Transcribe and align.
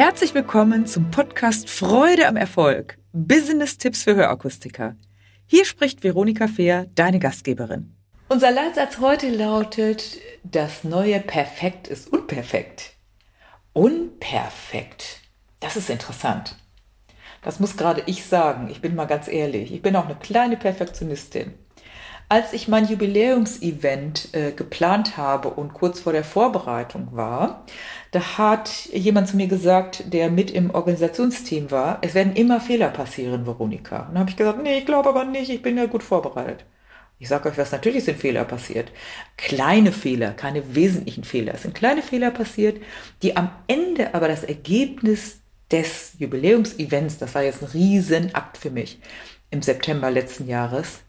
Herzlich 0.00 0.32
willkommen 0.32 0.86
zum 0.86 1.10
Podcast 1.10 1.68
Freude 1.68 2.26
am 2.26 2.36
Erfolg. 2.36 2.96
Business-Tipps 3.12 4.04
für 4.04 4.14
Hörakustiker. 4.14 4.96
Hier 5.44 5.66
spricht 5.66 6.02
Veronika 6.02 6.46
Fehr, 6.48 6.86
deine 6.94 7.18
Gastgeberin. 7.18 7.94
Unser 8.30 8.50
Leitsatz 8.50 8.98
heute 9.00 9.28
lautet, 9.28 10.16
das 10.42 10.84
neue 10.84 11.20
Perfekt 11.20 11.86
ist 11.86 12.10
unperfekt. 12.10 12.94
Unperfekt. 13.74 15.20
Das 15.60 15.76
ist 15.76 15.90
interessant. 15.90 16.56
Das 17.42 17.60
muss 17.60 17.76
gerade 17.76 18.02
ich 18.06 18.24
sagen. 18.24 18.70
Ich 18.70 18.80
bin 18.80 18.94
mal 18.94 19.04
ganz 19.04 19.28
ehrlich. 19.28 19.70
Ich 19.70 19.82
bin 19.82 19.94
auch 19.96 20.06
eine 20.06 20.16
kleine 20.16 20.56
Perfektionistin. 20.56 21.52
Als 22.32 22.52
ich 22.52 22.68
mein 22.68 22.86
Jubiläumsevent 22.86 24.28
äh, 24.34 24.52
geplant 24.52 25.16
habe 25.16 25.50
und 25.50 25.74
kurz 25.74 25.98
vor 25.98 26.12
der 26.12 26.22
Vorbereitung 26.22 27.08
war, 27.10 27.66
da 28.12 28.38
hat 28.38 28.70
jemand 28.92 29.26
zu 29.26 29.36
mir 29.36 29.48
gesagt, 29.48 30.04
der 30.12 30.30
mit 30.30 30.52
im 30.52 30.70
Organisationsteam 30.70 31.72
war, 31.72 31.98
es 32.02 32.14
werden 32.14 32.36
immer 32.36 32.60
Fehler 32.60 32.90
passieren, 32.90 33.46
Veronika. 33.46 34.02
Und 34.02 34.10
dann 34.10 34.20
habe 34.20 34.30
ich 34.30 34.36
gesagt, 34.36 34.62
nee, 34.62 34.78
ich 34.78 34.86
glaube 34.86 35.08
aber 35.08 35.24
nicht, 35.24 35.50
ich 35.50 35.60
bin 35.60 35.76
ja 35.76 35.86
gut 35.86 36.04
vorbereitet. 36.04 36.64
Ich 37.18 37.26
sage 37.26 37.48
euch 37.48 37.58
was, 37.58 37.72
natürlich 37.72 38.04
sind 38.04 38.20
Fehler 38.20 38.44
passiert. 38.44 38.92
Kleine 39.36 39.90
Fehler, 39.90 40.30
keine 40.30 40.76
wesentlichen 40.76 41.24
Fehler. 41.24 41.54
Es 41.54 41.62
sind 41.62 41.74
kleine 41.74 42.00
Fehler 42.00 42.30
passiert, 42.30 42.80
die 43.24 43.36
am 43.36 43.50
Ende 43.66 44.14
aber 44.14 44.28
das 44.28 44.44
Ergebnis 44.44 45.40
des 45.72 46.12
Jubiläumsevents, 46.20 47.18
das 47.18 47.34
war 47.34 47.42
jetzt 47.42 47.62
ein 47.62 47.70
Riesenakt 47.70 48.56
für 48.56 48.70
mich, 48.70 49.00
im 49.50 49.62
September 49.62 50.12
letzten 50.12 50.46
Jahres, 50.46 51.00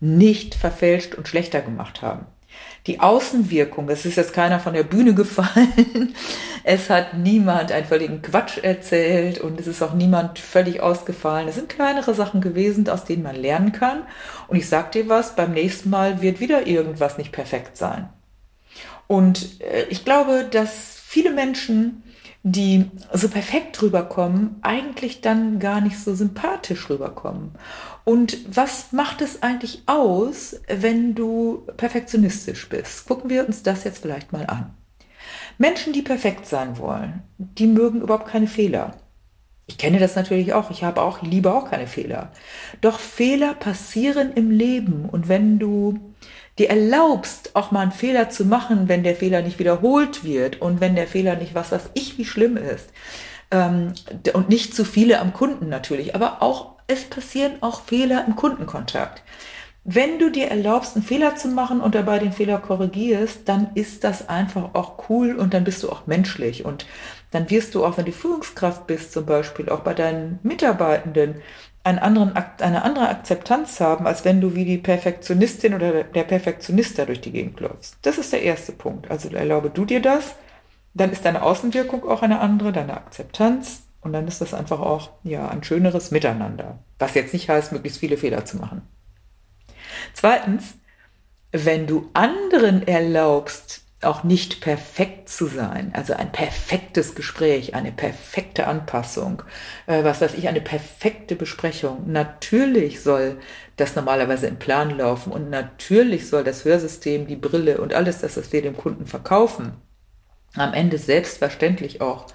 nicht 0.00 0.54
verfälscht 0.54 1.14
und 1.14 1.28
schlechter 1.28 1.60
gemacht 1.60 2.02
haben. 2.02 2.26
Die 2.86 3.00
Außenwirkung, 3.00 3.88
es 3.90 4.06
ist 4.06 4.16
jetzt 4.16 4.32
keiner 4.32 4.60
von 4.60 4.72
der 4.72 4.82
Bühne 4.82 5.14
gefallen, 5.14 6.14
es 6.64 6.90
hat 6.90 7.14
niemand 7.14 7.72
einen 7.72 7.86
völligen 7.86 8.22
Quatsch 8.22 8.58
erzählt 8.58 9.38
und 9.38 9.60
es 9.60 9.66
ist 9.66 9.82
auch 9.82 9.94
niemand 9.94 10.38
völlig 10.38 10.80
ausgefallen. 10.80 11.48
Es 11.48 11.54
sind 11.54 11.68
kleinere 11.68 12.14
Sachen 12.14 12.40
gewesen, 12.40 12.88
aus 12.88 13.04
denen 13.04 13.22
man 13.22 13.36
lernen 13.36 13.72
kann. 13.72 14.02
Und 14.48 14.56
ich 14.56 14.68
sag 14.68 14.92
dir 14.92 15.08
was, 15.08 15.36
beim 15.36 15.52
nächsten 15.52 15.90
Mal 15.90 16.20
wird 16.20 16.40
wieder 16.40 16.66
irgendwas 16.66 17.18
nicht 17.18 17.32
perfekt 17.32 17.76
sein. 17.76 18.08
Und 19.06 19.60
äh, 19.60 19.86
ich 19.88 20.04
glaube, 20.04 20.46
dass 20.50 20.97
viele 21.08 21.32
Menschen 21.32 22.02
die 22.42 22.90
so 23.12 23.28
perfekt 23.28 23.80
rüberkommen, 23.82 24.56
eigentlich 24.62 25.20
dann 25.20 25.58
gar 25.58 25.80
nicht 25.80 25.98
so 25.98 26.14
sympathisch 26.14 26.88
rüberkommen. 26.88 27.52
Und 28.04 28.38
was 28.48 28.92
macht 28.92 29.20
es 29.20 29.42
eigentlich 29.42 29.82
aus, 29.86 30.60
wenn 30.68 31.14
du 31.14 31.66
perfektionistisch 31.76 32.68
bist? 32.68 33.06
Gucken 33.06 33.28
wir 33.28 33.46
uns 33.46 33.62
das 33.62 33.84
jetzt 33.84 34.02
vielleicht 34.02 34.32
mal 34.32 34.46
an. 34.46 34.74
Menschen, 35.58 35.92
die 35.92 36.02
perfekt 36.02 36.46
sein 36.46 36.78
wollen, 36.78 37.22
die 37.38 37.66
mögen 37.66 38.00
überhaupt 38.00 38.28
keine 38.28 38.46
Fehler. 38.46 38.96
Ich 39.66 39.76
kenne 39.76 39.98
das 39.98 40.16
natürlich 40.16 40.54
auch. 40.54 40.70
Ich 40.70 40.82
habe 40.84 41.02
auch 41.02 41.20
lieber 41.20 41.54
auch 41.54 41.68
keine 41.68 41.86
Fehler. 41.86 42.32
Doch 42.80 42.98
Fehler 42.98 43.52
passieren 43.52 44.32
im 44.32 44.50
Leben. 44.50 45.04
Und 45.04 45.28
wenn 45.28 45.58
du 45.58 45.98
dir 46.58 46.70
erlaubst, 46.70 47.54
auch 47.54 47.70
mal 47.70 47.80
einen 47.80 47.92
Fehler 47.92 48.30
zu 48.30 48.44
machen, 48.44 48.88
wenn 48.88 49.02
der 49.02 49.14
Fehler 49.14 49.42
nicht 49.42 49.58
wiederholt 49.58 50.24
wird 50.24 50.60
und 50.60 50.80
wenn 50.80 50.96
der 50.96 51.06
Fehler 51.06 51.36
nicht 51.36 51.54
was, 51.54 51.72
was 51.72 51.90
ich 51.94 52.18
wie 52.18 52.24
schlimm 52.24 52.56
ist. 52.56 52.90
Ähm, 53.50 53.92
und 54.34 54.48
nicht 54.48 54.74
zu 54.74 54.84
viele 54.84 55.20
am 55.20 55.32
Kunden 55.32 55.68
natürlich, 55.68 56.14
aber 56.14 56.42
auch, 56.42 56.74
es 56.86 57.04
passieren 57.04 57.52
auch 57.60 57.82
Fehler 57.82 58.24
im 58.26 58.36
Kundenkontakt. 58.36 59.22
Wenn 59.84 60.18
du 60.18 60.30
dir 60.30 60.48
erlaubst, 60.48 60.96
einen 60.96 61.04
Fehler 61.04 61.36
zu 61.36 61.48
machen 61.48 61.80
und 61.80 61.94
dabei 61.94 62.18
den 62.18 62.32
Fehler 62.32 62.58
korrigierst, 62.58 63.48
dann 63.48 63.70
ist 63.74 64.04
das 64.04 64.28
einfach 64.28 64.74
auch 64.74 65.08
cool 65.08 65.34
und 65.34 65.54
dann 65.54 65.64
bist 65.64 65.82
du 65.82 65.90
auch 65.90 66.06
menschlich 66.06 66.66
und 66.66 66.84
dann 67.30 67.48
wirst 67.50 67.74
du 67.74 67.84
auch, 67.84 67.96
wenn 67.96 68.04
du 68.04 68.12
Führungskraft 68.12 68.86
bist, 68.86 69.12
zum 69.12 69.24
Beispiel 69.24 69.68
auch 69.70 69.80
bei 69.80 69.94
deinen 69.94 70.40
Mitarbeitenden, 70.42 71.36
einen 71.88 71.98
anderen, 71.98 72.34
eine 72.34 72.82
andere 72.82 73.08
Akzeptanz 73.08 73.80
haben, 73.80 74.06
als 74.06 74.24
wenn 74.24 74.40
du 74.40 74.54
wie 74.54 74.64
die 74.64 74.78
Perfektionistin 74.78 75.74
oder 75.74 76.04
der 76.04 76.24
Perfektionist 76.24 76.98
da 76.98 77.06
durch 77.06 77.20
die 77.20 77.32
Gegend 77.32 77.60
läufst. 77.60 77.96
Das 78.02 78.18
ist 78.18 78.32
der 78.32 78.42
erste 78.42 78.72
Punkt. 78.72 79.10
Also 79.10 79.30
erlaube 79.30 79.70
du 79.70 79.84
dir 79.84 80.00
das, 80.00 80.36
dann 80.94 81.10
ist 81.10 81.24
deine 81.24 81.42
Außenwirkung 81.42 82.08
auch 82.08 82.22
eine 82.22 82.40
andere, 82.40 82.72
deine 82.72 82.94
Akzeptanz 82.94 83.84
und 84.02 84.12
dann 84.12 84.28
ist 84.28 84.40
das 84.40 84.54
einfach 84.54 84.80
auch 84.80 85.10
ja 85.22 85.48
ein 85.48 85.64
schöneres 85.64 86.10
Miteinander. 86.10 86.78
Was 86.98 87.14
jetzt 87.14 87.32
nicht 87.32 87.48
heißt, 87.48 87.72
möglichst 87.72 88.00
viele 88.00 88.16
Fehler 88.16 88.44
zu 88.44 88.58
machen. 88.58 88.82
Zweitens, 90.12 90.74
wenn 91.52 91.86
du 91.86 92.10
anderen 92.12 92.86
erlaubst, 92.86 93.87
auch 94.02 94.22
nicht 94.22 94.60
perfekt 94.60 95.28
zu 95.28 95.46
sein, 95.46 95.90
also 95.92 96.12
ein 96.12 96.30
perfektes 96.30 97.16
Gespräch, 97.16 97.74
eine 97.74 97.90
perfekte 97.90 98.68
Anpassung, 98.68 99.42
äh, 99.86 100.04
was 100.04 100.20
weiß 100.20 100.34
ich, 100.34 100.46
eine 100.46 100.60
perfekte 100.60 101.34
Besprechung. 101.34 102.04
Natürlich 102.06 103.02
soll 103.02 103.38
das 103.76 103.96
normalerweise 103.96 104.46
im 104.46 104.58
Plan 104.58 104.96
laufen 104.96 105.32
und 105.32 105.50
natürlich 105.50 106.28
soll 106.28 106.44
das 106.44 106.64
Hörsystem, 106.64 107.26
die 107.26 107.36
Brille 107.36 107.80
und 107.80 107.92
alles 107.92 108.20
das, 108.20 108.36
was 108.36 108.52
wir 108.52 108.62
dem 108.62 108.76
Kunden 108.76 109.06
verkaufen, 109.06 109.72
am 110.54 110.74
Ende 110.74 110.98
selbstverständlich 110.98 112.00
auch, 112.00 112.26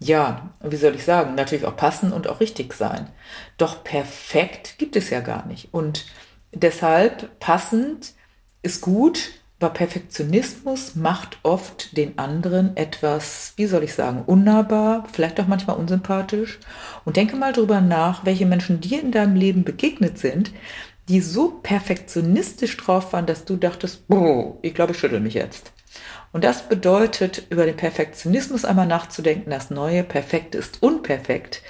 ja, 0.00 0.50
wie 0.62 0.76
soll 0.76 0.94
ich 0.94 1.04
sagen, 1.04 1.34
natürlich 1.34 1.64
auch 1.64 1.76
passen 1.76 2.12
und 2.12 2.28
auch 2.28 2.40
richtig 2.40 2.74
sein. 2.74 3.08
Doch 3.56 3.82
perfekt 3.82 4.78
gibt 4.78 4.94
es 4.94 5.08
ja 5.08 5.20
gar 5.20 5.46
nicht. 5.46 5.72
Und 5.72 6.04
deshalb 6.52 7.40
passend 7.40 8.12
ist 8.62 8.82
gut, 8.82 9.30
aber 9.60 9.70
Perfektionismus 9.70 10.94
macht 10.94 11.38
oft 11.42 11.96
den 11.96 12.16
anderen 12.18 12.76
etwas, 12.76 13.54
wie 13.56 13.66
soll 13.66 13.82
ich 13.82 13.92
sagen, 13.92 14.22
unnahbar, 14.24 15.04
vielleicht 15.12 15.40
auch 15.40 15.48
manchmal 15.48 15.76
unsympathisch. 15.76 16.60
Und 17.04 17.16
denke 17.16 17.34
mal 17.34 17.52
drüber 17.52 17.80
nach, 17.80 18.24
welche 18.24 18.46
Menschen 18.46 18.80
dir 18.80 19.00
in 19.00 19.10
deinem 19.10 19.34
Leben 19.34 19.64
begegnet 19.64 20.18
sind, 20.18 20.52
die 21.08 21.20
so 21.20 21.50
perfektionistisch 21.50 22.76
drauf 22.76 23.12
waren, 23.12 23.26
dass 23.26 23.44
du 23.44 23.56
dachtest, 23.56 24.06
boah, 24.06 24.56
ich 24.62 24.74
glaube, 24.74 24.92
ich 24.92 24.98
schüttel 24.98 25.20
mich 25.20 25.34
jetzt. 25.34 25.72
Und 26.32 26.44
das 26.44 26.68
bedeutet, 26.68 27.46
über 27.50 27.64
den 27.64 27.76
Perfektionismus 27.76 28.64
einmal 28.64 28.86
nachzudenken, 28.86 29.50
das 29.50 29.70
Neue 29.70 30.04
perfekt 30.04 30.54
ist 30.54 30.82
unperfekt. 30.82 31.62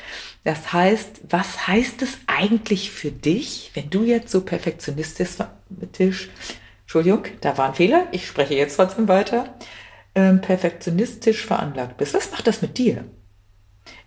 Das 0.45 0.73
heißt, 0.73 1.21
was 1.31 1.67
heißt 1.67 2.03
es 2.03 2.19
eigentlich 2.27 2.91
für 2.91 3.11
dich, 3.13 3.71
wenn 3.75 3.89
du 3.89 4.03
jetzt 4.03 4.31
so 4.31 4.43
perfektionistisch 4.43 6.29
Entschuldigung, 6.89 7.25
da 7.43 7.59
war 7.59 7.67
ein 7.67 7.75
Fehler, 7.75 8.07
ich 8.13 8.27
spreche 8.27 8.55
jetzt 8.55 8.77
trotzdem 8.77 9.09
weiter, 9.09 9.55
ähm, 10.15 10.41
perfektionistisch 10.41 11.45
veranlagt 11.45 11.99
bist. 11.99 12.15
Was 12.15 12.31
macht 12.31 12.47
das 12.47 12.63
mit 12.63 12.79
dir? 12.79 13.05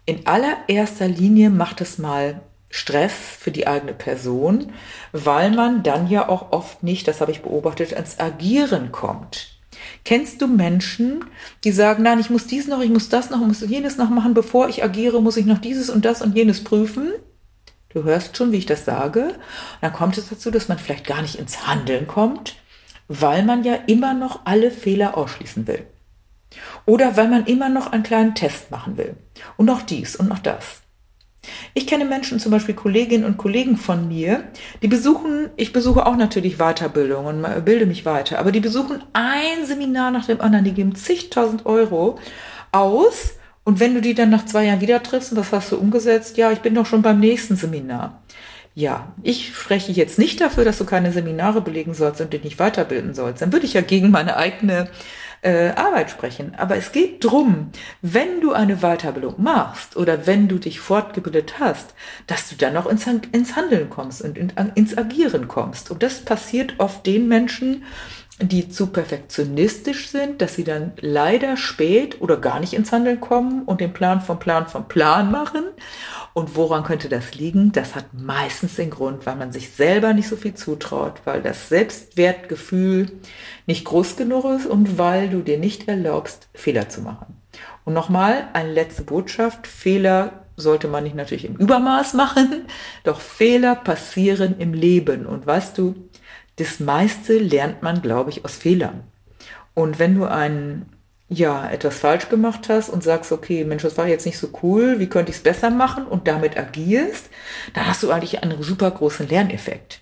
In 0.08 0.25
allererster 0.25 1.08
Linie 1.08 1.52
macht 1.52 1.80
es 1.81 2.00
mal 2.00 2.41
Stress 2.72 3.14
für 3.14 3.52
die 3.52 3.68
eigene 3.68 3.94
Person, 3.94 4.74
weil 5.12 5.52
man 5.52 5.84
dann 5.84 6.09
ja 6.09 6.28
auch 6.28 6.52
oft 6.53 6.81
nicht, 6.81 7.08
das 7.08 7.22
habe 7.22 7.31
ich 7.31 7.44
beobachtet, 7.44 7.94
ans 7.94 8.20
Agieren 8.20 8.91
kommt. 8.91 9.59
Kennst 10.03 10.41
du 10.41 10.47
Menschen, 10.47 11.24
die 11.64 11.72
sagen, 11.72 12.02
nein, 12.02 12.20
ich 12.20 12.31
muss 12.31 12.47
dies 12.47 12.68
noch, 12.68 12.81
ich 12.81 12.90
muss 12.90 13.09
das 13.09 13.30
noch, 13.30 13.41
ich 13.41 13.47
muss 13.47 13.62
jenes 13.62 13.97
noch 13.97 14.09
machen, 14.09 14.34
bevor 14.34 14.70
ich 14.70 14.84
agiere, 14.84 15.22
muss 15.22 15.38
ich 15.38 15.46
noch 15.46 15.59
dieses 15.59 15.91
und 15.91 16.03
das 16.03 16.24
und 16.24 16.36
jenes 16.36 16.64
prüfen? 16.64 17.12
Du 17.90 18.03
hörst 18.03 18.38
schon, 18.38 18.52
wie 18.52 18.58
ich 18.58 18.66
das 18.66 18.86
sage. 18.86 19.36
dann 19.81 19.94
kommt 19.94 20.18
es 20.18 20.30
dazu, 20.30 20.50
dass 20.50 20.68
man 20.68 20.80
vielleicht 20.80 21.06
gar 21.06 21.22
nicht 21.22 21.36
ins 21.36 21.68
Handeln 21.68 22.08
kommt, 22.08 22.56
weil 23.20 23.44
man 23.44 23.64
ja 23.64 23.76
immer 23.88 24.14
noch 24.14 24.42
alle 24.46 24.72
Fehler 24.72 25.18
ausschließen 25.18 25.68
will. 25.68 25.86
Oder 26.86 27.18
weil 27.18 27.28
man 27.28 27.46
immer 27.46 27.70
noch 27.70 27.92
einen 27.92 28.04
kleinen 28.04 28.36
Test 28.36 28.72
machen 28.72 28.98
will. 28.98 29.16
Und 29.58 29.66
noch 29.66 29.82
dies 29.82 30.16
und 30.16 30.30
noch 30.30 30.40
das. 30.40 30.82
Ich 31.74 31.88
kenne 31.88 32.06
Menschen, 32.06 32.40
zum 32.40 32.52
Beispiel 32.52 32.76
Kolleginnen 32.76 33.26
und 33.26 33.38
Kollegen 33.38 33.76
von 33.76 34.08
mir, 34.08 34.44
die 34.82 34.88
besuchen, 34.88 35.50
ich 35.58 35.74
besuche 35.74 36.06
auch 36.06 36.16
natürlich 36.16 36.58
Weiterbildung 36.58 37.26
und 37.26 37.66
bilde 37.66 37.88
mich 37.88 38.06
weiter, 38.06 38.38
aber 38.38 38.52
die 38.52 38.59
besuchen 38.59 39.03
ein 39.14 39.66
Seminar 39.66 40.12
nach 40.12 40.28
dem 40.28 40.40
anderen, 40.40 40.66
die 40.66 40.74
geben 40.74 40.94
zigtausend 40.94 41.66
Euro 41.66 42.20
aus 42.72 43.34
und 43.64 43.80
wenn 43.80 43.96
du 43.96 44.02
die 44.02 44.14
dann 44.14 44.30
nach 44.30 44.46
zwei 44.46 44.66
Jahren 44.66 44.82
wieder 44.82 45.02
triffst 45.02 45.32
und 45.32 45.38
das 45.38 45.52
hast 45.52 45.72
du 45.72 45.78
umgesetzt, 45.78 46.38
ja, 46.38 46.52
ich 46.52 46.59
bin 46.59 46.76
doch 46.76 46.85
schon 46.85 47.02
beim 47.02 47.20
nächsten 47.20 47.56
Seminar. 47.56 48.21
Ja, 48.73 49.14
ich 49.22 49.53
spreche 49.53 49.91
jetzt 49.91 50.18
nicht 50.18 50.40
dafür, 50.40 50.64
dass 50.64 50.78
du 50.78 50.85
keine 50.85 51.12
Seminare 51.12 51.62
belegen 51.62 51.94
sollst 51.94 52.22
und 52.22 52.32
dich 52.32 52.44
nicht 52.44 52.58
weiterbilden 52.58 53.14
sollst. 53.14 53.41
Dann 53.41 53.52
würde 53.52 53.66
ich 53.66 53.73
ja 53.73 53.82
gegen 53.82 54.12
meine 54.12 54.38
eigene 54.38 54.90
äh, 55.41 55.70
Arbeit 55.72 56.09
sprechen. 56.09 56.56
Aber 56.56 56.78
es 56.78 56.91
geht 56.91 57.23
drum, 57.23 57.72
wenn 58.02 58.41
du 58.41 58.53
eine 58.53 58.78
Weiterbildung 58.78 59.35
machst 59.41 59.97
oder 59.97 60.26
wenn 60.26 60.47
du 60.47 60.58
dich 60.58 60.79
fortgebildet 60.79 61.59
hast, 61.59 61.94
dass 62.28 62.50
du 62.50 62.56
dann 62.56 62.78
auch 62.78 62.85
ins, 62.85 63.06
ins 63.08 63.56
Handeln 63.56 63.90
kommst 63.90 64.22
und 64.22 64.38
in, 64.38 64.53
ins 64.76 64.97
Agieren 64.97 65.47
kommst. 65.47 65.91
Und 65.91 66.03
das 66.03 66.22
passiert 66.22 66.76
oft 66.78 67.06
den 67.06 67.28
Menschen, 67.28 67.84
die 68.41 68.70
zu 68.70 68.88
perfektionistisch 68.88 70.09
sind, 70.09 70.41
dass 70.41 70.55
sie 70.55 70.64
dann 70.64 70.93
leider 70.99 71.58
spät 71.58 72.22
oder 72.22 72.38
gar 72.38 72.59
nicht 72.59 72.73
ins 72.73 72.91
Handeln 72.91 73.20
kommen 73.20 73.64
und 73.64 73.82
den 73.82 73.93
Plan 73.93 74.22
vom 74.22 74.40
Plan 74.40 74.67
vom 74.67 74.88
Plan 74.88 75.32
machen. 75.32 75.64
Und 76.34 76.55
woran 76.55 76.84
könnte 76.84 77.09
das 77.09 77.35
liegen? 77.35 77.72
Das 77.72 77.96
hat 77.96 78.14
meistens 78.14 78.76
den 78.76 78.90
Grund, 78.90 79.26
weil 79.26 79.35
man 79.35 79.52
sich 79.52 79.72
selber 79.72 80.14
nicht 80.14 80.29
so 80.29 80.38
viel 80.38 80.53
zutraut, 80.53 81.22
weil 81.26 81.41
das 81.41 81.70
Selbstwertgefühl 81.70 83.11
nicht 83.66 83.85
groß 83.85 84.16
genug 84.16 84.46
ist 84.46 84.66
und 84.66 84.97
weil 84.97 85.29
du 85.29 85.41
dir 85.41 85.58
nicht 85.58 85.87
erlaubst, 85.87 86.47
Fehler 86.53 86.90
zu 86.90 87.02
machen. 87.02 87.35
Und 87.84 87.94
nochmal 87.94 88.47
eine 88.53 88.72
letzte 88.72 89.03
Botschaft. 89.03 89.67
Fehler 89.67 90.46
sollte 90.55 90.87
man 90.87 91.03
nicht 91.03 91.16
natürlich 91.16 91.46
im 91.46 91.55
Übermaß 91.55 92.14
machen, 92.14 92.66
doch 93.03 93.20
Fehler 93.20 93.76
passieren 93.76 94.55
im 94.59 94.73
Leben. 94.73 95.26
Und 95.26 95.46
weißt 95.46 95.78
du, 95.78 95.96
das 96.58 96.80
meiste 96.80 97.38
lernt 97.38 97.82
man, 97.82 98.02
glaube 98.02 98.30
ich, 98.30 98.46
aus 98.46 98.56
Fehlern. 98.56 99.04
Und 99.74 100.00
wenn 100.00 100.16
du 100.16 100.26
ein 100.26 100.86
ja, 101.34 101.70
etwas 101.72 101.98
falsch 101.98 102.28
gemacht 102.28 102.68
hast 102.68 102.90
und 102.90 103.04
sagst, 103.04 103.32
okay, 103.32 103.64
Mensch, 103.64 103.84
das 103.84 103.98
war 103.98 104.06
jetzt 104.06 104.26
nicht 104.26 104.38
so 104.38 104.50
cool, 104.62 105.00
wie 105.00 105.08
könnte 105.08 105.32
ich 105.32 105.38
es 105.38 105.44
besser 105.44 105.70
machen 105.70 106.06
und 106.06 106.28
damit 106.28 106.58
agierst, 106.58 107.30
dann 107.74 107.88
hast 107.88 108.04
du 108.04 108.12
eigentlich 108.12 108.44
einen 108.44 108.62
super 108.62 108.92
großen 108.92 109.30
Lerneffekt. 109.30 110.02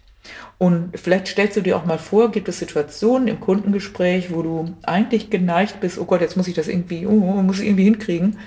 Und 0.58 0.92
vielleicht 1.00 1.28
stellst 1.28 1.56
du 1.56 1.62
dir 1.62 1.78
auch 1.78 1.86
mal 1.86 2.00
vor, 2.00 2.32
gibt 2.32 2.50
es 2.50 2.58
Situationen 2.58 3.28
im 3.28 3.40
Kundengespräch, 3.40 4.34
wo 4.34 4.42
du 4.42 4.76
eigentlich 4.82 5.30
geneigt 5.30 5.80
bist, 5.82 6.00
oh 6.00 6.06
Gott, 6.06 6.22
jetzt 6.22 6.36
muss 6.36 6.48
ich 6.48 6.56
das 6.56 6.68
irgendwie, 6.68 7.06
oh, 7.06 7.42
muss 7.44 7.60
ich 7.60 7.68
irgendwie 7.68 7.86
hinkriegen. 7.86 8.40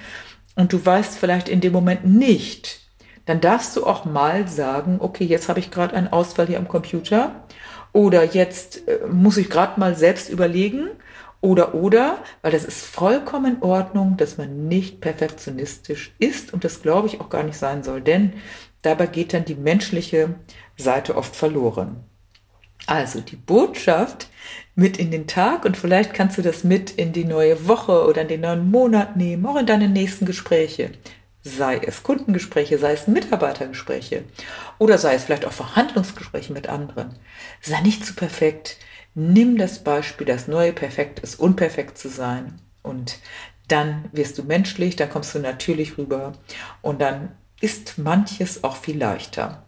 Und 0.56 0.72
du 0.72 0.84
weißt 0.84 1.16
vielleicht 1.16 1.48
in 1.48 1.60
dem 1.60 1.72
Moment 1.72 2.04
nicht. 2.04 2.80
Dann 3.26 3.40
darfst 3.40 3.76
du 3.76 3.86
auch 3.86 4.04
mal 4.04 4.48
sagen, 4.48 4.96
okay, 4.98 5.24
jetzt 5.24 5.48
habe 5.48 5.60
ich 5.60 5.70
gerade 5.70 5.94
einen 5.94 6.08
Ausfall 6.08 6.48
hier 6.48 6.58
am 6.58 6.66
Computer. 6.66 7.44
Oder 7.92 8.24
jetzt 8.24 8.88
äh, 8.88 9.06
muss 9.10 9.36
ich 9.36 9.50
gerade 9.50 9.78
mal 9.78 9.94
selbst 9.94 10.28
überlegen, 10.30 10.88
oder, 11.42 11.74
oder, 11.74 12.18
weil 12.42 12.52
das 12.52 12.64
ist 12.64 12.84
vollkommen 12.84 13.56
in 13.56 13.62
Ordnung, 13.62 14.16
dass 14.16 14.38
man 14.38 14.68
nicht 14.68 15.00
perfektionistisch 15.00 16.14
ist 16.20 16.52
und 16.54 16.62
das 16.62 16.82
glaube 16.82 17.08
ich 17.08 17.20
auch 17.20 17.30
gar 17.30 17.42
nicht 17.42 17.58
sein 17.58 17.82
soll, 17.82 18.00
denn 18.00 18.34
dabei 18.82 19.06
geht 19.06 19.34
dann 19.34 19.44
die 19.44 19.56
menschliche 19.56 20.36
Seite 20.76 21.16
oft 21.16 21.34
verloren. 21.34 22.04
Also 22.86 23.20
die 23.20 23.36
Botschaft 23.36 24.28
mit 24.76 24.98
in 24.98 25.10
den 25.10 25.26
Tag 25.26 25.64
und 25.64 25.76
vielleicht 25.76 26.14
kannst 26.14 26.38
du 26.38 26.42
das 26.42 26.62
mit 26.62 26.92
in 26.92 27.12
die 27.12 27.24
neue 27.24 27.66
Woche 27.66 28.06
oder 28.06 28.22
in 28.22 28.28
den 28.28 28.42
neuen 28.42 28.70
Monat 28.70 29.16
nehmen, 29.16 29.44
auch 29.46 29.56
in 29.56 29.66
deine 29.66 29.88
nächsten 29.88 30.26
Gespräche. 30.26 30.92
Sei 31.42 31.78
es 31.78 32.02
Kundengespräche, 32.02 32.78
sei 32.78 32.92
es 32.92 33.08
Mitarbeitergespräche 33.08 34.24
oder 34.78 34.96
sei 34.98 35.14
es 35.14 35.24
vielleicht 35.24 35.44
auch 35.44 35.52
Verhandlungsgespräche 35.52 36.52
mit 36.52 36.68
anderen. 36.68 37.18
Sei 37.60 37.80
nicht 37.80 38.06
zu 38.06 38.14
perfekt, 38.14 38.78
Nimm 39.14 39.58
das 39.58 39.84
Beispiel, 39.84 40.26
das 40.26 40.48
neue 40.48 40.72
Perfekt 40.72 41.20
ist, 41.20 41.38
unperfekt 41.38 41.98
zu 41.98 42.08
sein. 42.08 42.60
Und 42.82 43.18
dann 43.68 44.08
wirst 44.12 44.38
du 44.38 44.42
menschlich, 44.42 44.96
dann 44.96 45.10
kommst 45.10 45.34
du 45.34 45.38
natürlich 45.38 45.98
rüber 45.98 46.32
und 46.80 47.00
dann 47.00 47.32
ist 47.60 47.98
manches 47.98 48.64
auch 48.64 48.76
viel 48.76 48.98
leichter. 48.98 49.66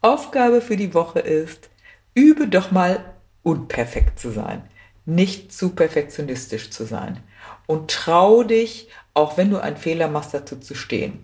Aufgabe 0.00 0.60
für 0.60 0.76
die 0.76 0.92
Woche 0.92 1.20
ist, 1.20 1.70
übe 2.14 2.48
doch 2.48 2.70
mal 2.70 3.14
unperfekt 3.42 4.18
zu 4.18 4.30
sein, 4.30 4.62
nicht 5.06 5.52
zu 5.52 5.70
perfektionistisch 5.70 6.70
zu 6.70 6.84
sein 6.84 7.22
und 7.66 7.90
trau 7.90 8.42
dich, 8.42 8.88
auch 9.14 9.36
wenn 9.36 9.50
du 9.50 9.58
einen 9.58 9.76
Fehler 9.76 10.08
machst, 10.08 10.34
dazu 10.34 10.56
zu 10.56 10.74
stehen. 10.74 11.20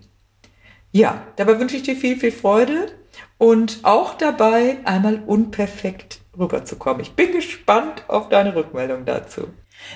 Ja, 0.91 1.23
dabei 1.35 1.59
wünsche 1.59 1.75
ich 1.75 1.83
dir 1.83 1.95
viel, 1.95 2.17
viel 2.17 2.31
Freude 2.31 2.87
und 3.37 3.79
auch 3.83 4.13
dabei 4.13 4.77
einmal 4.85 5.21
unperfekt 5.25 6.19
rüberzukommen. 6.37 7.01
Ich 7.01 7.13
bin 7.13 7.31
gespannt 7.31 8.03
auf 8.07 8.29
deine 8.29 8.55
Rückmeldung 8.55 9.05
dazu. 9.05 9.47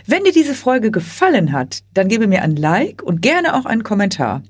Wenn 0.06 0.24
dir 0.24 0.34
diese 0.34 0.54
Folge 0.54 0.92
gefallen 0.92 1.52
hat, 1.52 1.80
dann 1.94 2.08
gebe 2.08 2.28
mir 2.28 2.42
ein 2.42 2.56
Like 2.56 3.02
und 3.02 3.22
gerne 3.22 3.56
auch 3.56 3.66
einen 3.66 3.84
Kommentar. 3.84 4.44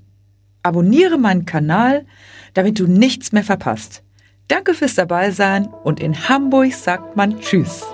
Abonniere 0.64 1.18
meinen 1.18 1.46
Kanal, 1.46 2.06
damit 2.54 2.80
du 2.80 2.88
nichts 2.88 3.32
mehr 3.32 3.44
verpasst. 3.44 4.04
Danke 4.48 4.74
fürs 4.74 4.96
Dabeisein 4.96 5.68
und 5.68 6.00
in 6.00 6.28
Hamburg 6.28 6.74
sagt 6.74 7.16
man 7.16 7.40
Tschüss. 7.40 7.86